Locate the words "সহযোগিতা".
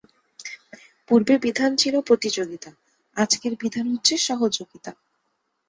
4.17-4.91